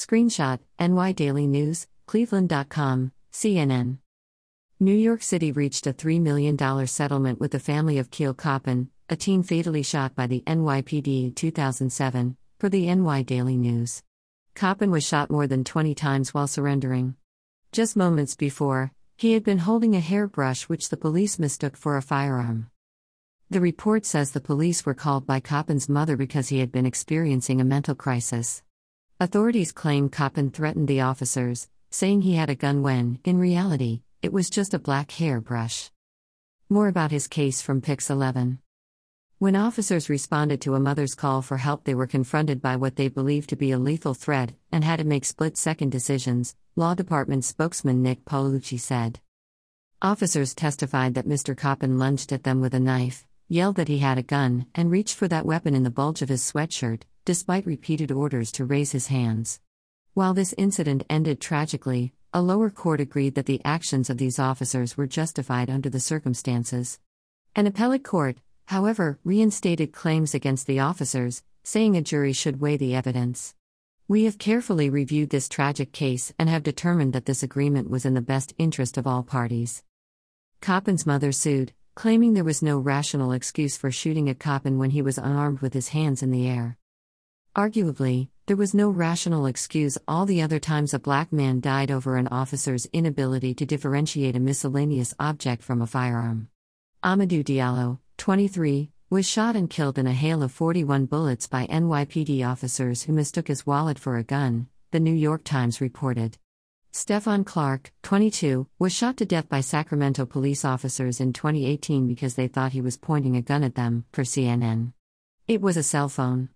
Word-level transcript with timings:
Screenshot 0.00 0.60
NY 0.80 1.12
Daily 1.12 1.46
News, 1.46 1.86
Cleveland.com, 2.06 3.12
CNN. 3.34 3.98
New 4.80 4.94
York 4.94 5.22
City 5.22 5.52
reached 5.52 5.86
a 5.86 5.92
$3 5.92 6.18
million 6.18 6.56
settlement 6.86 7.38
with 7.38 7.50
the 7.50 7.60
family 7.60 7.98
of 7.98 8.10
Kheil 8.10 8.34
Coppin, 8.34 8.88
a 9.10 9.16
teen 9.16 9.42
fatally 9.42 9.82
shot 9.82 10.14
by 10.14 10.26
the 10.26 10.42
NYPD 10.46 11.24
in 11.24 11.34
2007, 11.34 12.34
per 12.58 12.70
the 12.70 12.94
NY 12.94 13.20
Daily 13.24 13.58
News. 13.58 14.02
Coppin 14.54 14.90
was 14.90 15.04
shot 15.04 15.30
more 15.30 15.46
than 15.46 15.64
20 15.64 15.94
times 15.94 16.32
while 16.32 16.46
surrendering. 16.46 17.14
Just 17.70 17.94
moments 17.94 18.34
before, 18.36 18.92
he 19.18 19.34
had 19.34 19.44
been 19.44 19.58
holding 19.58 19.94
a 19.94 20.00
hairbrush 20.00 20.62
which 20.62 20.88
the 20.88 20.96
police 20.96 21.38
mistook 21.38 21.76
for 21.76 21.98
a 21.98 22.02
firearm. 22.02 22.70
The 23.50 23.60
report 23.60 24.06
says 24.06 24.30
the 24.30 24.40
police 24.40 24.86
were 24.86 24.94
called 24.94 25.26
by 25.26 25.40
Coppin's 25.40 25.90
mother 25.90 26.16
because 26.16 26.48
he 26.48 26.60
had 26.60 26.72
been 26.72 26.86
experiencing 26.86 27.60
a 27.60 27.64
mental 27.64 27.94
crisis. 27.94 28.62
Authorities 29.22 29.70
claim 29.70 30.08
Coppin 30.08 30.48
threatened 30.48 30.88
the 30.88 31.02
officers, 31.02 31.68
saying 31.90 32.22
he 32.22 32.36
had 32.36 32.48
a 32.48 32.54
gun 32.54 32.80
when, 32.80 33.18
in 33.22 33.36
reality, 33.36 34.00
it 34.22 34.32
was 34.32 34.48
just 34.48 34.72
a 34.72 34.78
black 34.78 35.10
hairbrush. 35.10 35.90
More 36.70 36.88
about 36.88 37.10
his 37.10 37.28
case 37.28 37.60
from 37.60 37.82
Pix 37.82 38.08
11. 38.08 38.60
When 39.38 39.56
officers 39.56 40.08
responded 40.08 40.62
to 40.62 40.74
a 40.74 40.80
mother's 40.80 41.14
call 41.14 41.42
for 41.42 41.58
help, 41.58 41.84
they 41.84 41.94
were 41.94 42.06
confronted 42.06 42.62
by 42.62 42.76
what 42.76 42.96
they 42.96 43.08
believed 43.08 43.50
to 43.50 43.56
be 43.56 43.72
a 43.72 43.78
lethal 43.78 44.14
threat 44.14 44.54
and 44.72 44.84
had 44.84 45.00
to 45.00 45.04
make 45.04 45.26
split 45.26 45.58
second 45.58 45.92
decisions, 45.92 46.56
Law 46.74 46.94
Department 46.94 47.44
spokesman 47.44 48.02
Nick 48.02 48.24
Paolucci 48.24 48.80
said. 48.80 49.20
Officers 50.00 50.54
testified 50.54 51.12
that 51.12 51.28
Mr. 51.28 51.54
Coppin 51.54 51.98
lunged 51.98 52.32
at 52.32 52.44
them 52.44 52.62
with 52.62 52.72
a 52.72 52.80
knife, 52.80 53.26
yelled 53.48 53.76
that 53.76 53.88
he 53.88 53.98
had 53.98 54.16
a 54.16 54.22
gun, 54.22 54.64
and 54.74 54.90
reached 54.90 55.14
for 55.14 55.28
that 55.28 55.44
weapon 55.44 55.74
in 55.74 55.82
the 55.82 55.90
bulge 55.90 56.22
of 56.22 56.30
his 56.30 56.40
sweatshirt, 56.40 57.02
despite 57.24 57.66
repeated 57.66 58.10
orders 58.10 58.52
to 58.52 58.64
raise 58.64 58.92
his 58.92 59.08
hands. 59.08 59.60
While 60.14 60.34
this 60.34 60.54
incident 60.58 61.04
ended 61.08 61.40
tragically, 61.40 62.12
a 62.32 62.42
lower 62.42 62.70
court 62.70 63.00
agreed 63.00 63.34
that 63.34 63.46
the 63.46 63.60
actions 63.64 64.08
of 64.08 64.18
these 64.18 64.38
officers 64.38 64.96
were 64.96 65.06
justified 65.06 65.68
under 65.68 65.90
the 65.90 66.00
circumstances. 66.00 66.98
An 67.56 67.66
appellate 67.66 68.04
court, 68.04 68.38
however, 68.66 69.18
reinstated 69.24 69.92
claims 69.92 70.34
against 70.34 70.66
the 70.66 70.80
officers, 70.80 71.42
saying 71.64 71.96
a 71.96 72.02
jury 72.02 72.32
should 72.32 72.60
weigh 72.60 72.76
the 72.76 72.94
evidence. 72.94 73.54
We 74.08 74.24
have 74.24 74.38
carefully 74.38 74.90
reviewed 74.90 75.30
this 75.30 75.48
tragic 75.48 75.92
case 75.92 76.32
and 76.38 76.48
have 76.48 76.64
determined 76.64 77.12
that 77.12 77.26
this 77.26 77.42
agreement 77.42 77.90
was 77.90 78.04
in 78.04 78.14
the 78.14 78.20
best 78.20 78.52
interest 78.58 78.96
of 78.96 79.06
all 79.06 79.22
parties. 79.22 79.84
Coppin's 80.60 81.06
mother 81.06 81.30
sued, 81.30 81.72
claiming 81.94 82.34
there 82.34 82.44
was 82.44 82.62
no 82.62 82.78
rational 82.78 83.30
excuse 83.30 83.76
for 83.76 83.90
shooting 83.90 84.28
at 84.28 84.40
Coppin 84.40 84.78
when 84.78 84.90
he 84.90 85.02
was 85.02 85.18
unarmed 85.18 85.60
with 85.60 85.74
his 85.74 85.88
hands 85.88 86.22
in 86.22 86.30
the 86.30 86.48
air. 86.48 86.76
Arguably, 87.56 88.28
there 88.46 88.56
was 88.56 88.74
no 88.74 88.88
rational 88.88 89.46
excuse 89.46 89.98
all 90.06 90.24
the 90.24 90.40
other 90.40 90.60
times 90.60 90.94
a 90.94 91.00
black 91.00 91.32
man 91.32 91.60
died 91.60 91.90
over 91.90 92.16
an 92.16 92.28
officer's 92.28 92.86
inability 92.92 93.54
to 93.54 93.66
differentiate 93.66 94.36
a 94.36 94.40
miscellaneous 94.40 95.14
object 95.18 95.64
from 95.64 95.82
a 95.82 95.86
firearm. 95.86 96.48
Amadou 97.02 97.42
Diallo, 97.42 97.98
23, 98.18 98.92
was 99.10 99.28
shot 99.28 99.56
and 99.56 99.68
killed 99.68 99.98
in 99.98 100.06
a 100.06 100.12
hail 100.12 100.44
of 100.44 100.52
41 100.52 101.06
bullets 101.06 101.48
by 101.48 101.66
NYPD 101.66 102.48
officers 102.48 103.02
who 103.02 103.12
mistook 103.12 103.48
his 103.48 103.66
wallet 103.66 103.98
for 103.98 104.16
a 104.16 104.22
gun, 104.22 104.68
the 104.92 105.00
New 105.00 105.14
York 105.14 105.42
Times 105.42 105.80
reported. 105.80 106.38
Stephon 106.92 107.44
Clark, 107.44 107.92
22, 108.04 108.68
was 108.78 108.92
shot 108.92 109.16
to 109.16 109.24
death 109.24 109.48
by 109.48 109.60
Sacramento 109.60 110.24
police 110.24 110.64
officers 110.64 111.20
in 111.20 111.32
2018 111.32 112.06
because 112.06 112.34
they 112.34 112.46
thought 112.46 112.72
he 112.72 112.80
was 112.80 112.96
pointing 112.96 113.34
a 113.34 113.42
gun 113.42 113.64
at 113.64 113.74
them, 113.74 114.04
per 114.12 114.22
CNN. 114.22 114.92
It 115.48 115.60
was 115.60 115.76
a 115.76 115.82
cell 115.82 116.08
phone. 116.08 116.48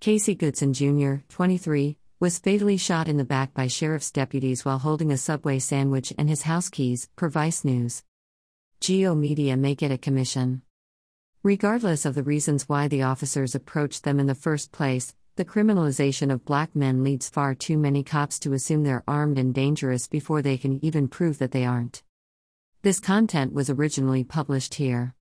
Casey 0.00 0.34
Goodson 0.34 0.72
Jr., 0.72 1.16
23, 1.28 1.98
was 2.20 2.38
fatally 2.38 2.76
shot 2.76 3.08
in 3.08 3.16
the 3.16 3.24
back 3.24 3.52
by 3.52 3.66
sheriff's 3.66 4.10
deputies 4.10 4.64
while 4.64 4.78
holding 4.78 5.12
a 5.12 5.16
Subway 5.18 5.58
sandwich 5.58 6.12
and 6.16 6.28
his 6.28 6.42
house 6.42 6.68
keys, 6.70 7.08
per 7.16 7.28
Vice 7.28 7.64
News. 7.64 8.02
Geo 8.80 9.14
Media 9.14 9.56
may 9.56 9.74
get 9.74 9.90
a 9.90 9.98
commission. 9.98 10.62
Regardless 11.42 12.06
of 12.06 12.14
the 12.14 12.22
reasons 12.22 12.68
why 12.68 12.88
the 12.88 13.02
officers 13.02 13.54
approached 13.54 14.04
them 14.04 14.18
in 14.18 14.26
the 14.26 14.34
first 14.34 14.72
place, 14.72 15.14
the 15.36 15.44
criminalization 15.44 16.32
of 16.32 16.46
black 16.46 16.74
men 16.74 17.04
leads 17.04 17.28
far 17.28 17.54
too 17.54 17.76
many 17.76 18.02
cops 18.02 18.38
to 18.38 18.54
assume 18.54 18.84
they're 18.84 19.04
armed 19.06 19.36
and 19.36 19.52
dangerous 19.52 20.06
before 20.06 20.40
they 20.40 20.56
can 20.56 20.82
even 20.82 21.08
prove 21.08 21.36
that 21.38 21.50
they 21.50 21.66
aren't. 21.66 22.02
This 22.80 23.00
content 23.00 23.52
was 23.52 23.68
originally 23.68 24.24
published 24.24 24.74
here. 24.76 25.12